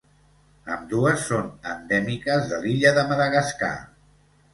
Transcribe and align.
Ambdues 0.75 1.25
són 1.31 1.51
endèmiques 1.73 2.47
de 2.53 2.59
l'illa 2.63 2.95
de 2.97 3.05
Madagascar. 3.13 3.71